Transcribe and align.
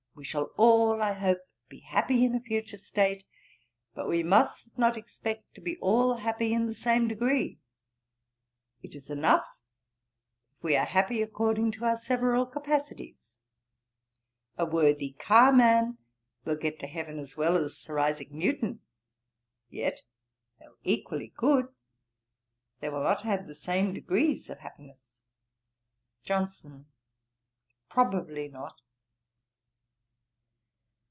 We 0.13 0.25
shall 0.25 0.51
all, 0.57 1.01
I 1.01 1.13
hope, 1.13 1.39
be 1.69 1.79
happy 1.79 2.25
in 2.25 2.35
a 2.35 2.41
future 2.41 2.77
state, 2.77 3.23
but 3.95 4.09
we 4.09 4.21
must 4.23 4.77
not 4.77 4.95
expect 4.97 5.55
to 5.55 5.61
be 5.61 5.77
all 5.77 6.15
happy 6.17 6.53
in 6.53 6.65
the 6.67 6.75
same 6.75 7.07
degree. 7.07 7.59
It 8.83 8.93
is 8.93 9.09
enough 9.09 9.47
if 10.57 10.63
we 10.63 10.71
be 10.73 10.75
happy 10.75 11.21
according 11.23 11.71
to 11.71 11.85
our 11.85 11.95
several 11.97 12.45
capacities. 12.45 13.39
A 14.57 14.65
worthy 14.65 15.13
carman 15.13 15.97
will 16.45 16.57
get 16.57 16.77
to 16.81 16.87
heaven 16.87 17.17
as 17.17 17.35
well 17.37 17.57
as 17.57 17.77
Sir 17.79 17.97
Isaac 17.97 18.31
Newton. 18.31 18.81
Yet, 19.69 20.01
though 20.59 20.75
equally 20.83 21.31
good, 21.37 21.69
they 22.81 22.89
will 22.89 23.01
not 23.03 23.21
have 23.21 23.47
the 23.47 23.55
same 23.55 23.93
degrees 23.93 24.49
of 24.51 24.59
happiness.' 24.59 25.21
JOHNSON. 26.25 26.85
'Probably 27.89 28.49
not.' 28.49 28.75